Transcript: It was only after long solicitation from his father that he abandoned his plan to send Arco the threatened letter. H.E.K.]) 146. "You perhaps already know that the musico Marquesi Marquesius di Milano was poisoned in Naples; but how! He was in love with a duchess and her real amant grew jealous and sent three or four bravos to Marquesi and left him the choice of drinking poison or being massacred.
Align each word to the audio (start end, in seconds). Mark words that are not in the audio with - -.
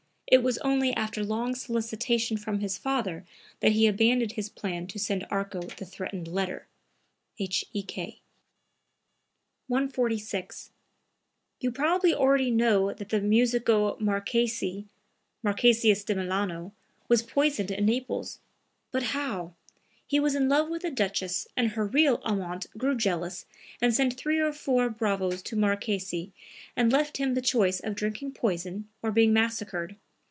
It 0.33 0.43
was 0.43 0.57
only 0.59 0.93
after 0.93 1.25
long 1.25 1.55
solicitation 1.55 2.37
from 2.37 2.61
his 2.61 2.77
father 2.77 3.25
that 3.59 3.73
he 3.73 3.85
abandoned 3.85 4.31
his 4.31 4.47
plan 4.47 4.87
to 4.87 4.97
send 4.97 5.27
Arco 5.29 5.59
the 5.63 5.83
threatened 5.83 6.29
letter. 6.29 6.67
H.E.K.]) 7.37 8.21
146. 9.67 10.71
"You 11.59 11.69
perhaps 11.71 12.05
already 12.13 12.49
know 12.49 12.93
that 12.93 13.09
the 13.09 13.19
musico 13.19 13.97
Marquesi 13.99 14.85
Marquesius 15.43 16.05
di 16.05 16.13
Milano 16.13 16.71
was 17.09 17.23
poisoned 17.23 17.69
in 17.71 17.85
Naples; 17.85 18.39
but 18.93 19.03
how! 19.03 19.53
He 20.07 20.21
was 20.21 20.33
in 20.33 20.47
love 20.47 20.69
with 20.69 20.85
a 20.85 20.91
duchess 20.91 21.49
and 21.57 21.71
her 21.71 21.85
real 21.85 22.21
amant 22.23 22.67
grew 22.77 22.95
jealous 22.95 23.45
and 23.81 23.93
sent 23.93 24.13
three 24.15 24.39
or 24.39 24.53
four 24.53 24.89
bravos 24.89 25.41
to 25.41 25.57
Marquesi 25.57 26.31
and 26.77 26.89
left 26.89 27.17
him 27.17 27.33
the 27.33 27.41
choice 27.41 27.81
of 27.81 27.95
drinking 27.95 28.31
poison 28.31 28.87
or 29.03 29.11
being 29.11 29.33
massacred. 29.33 29.97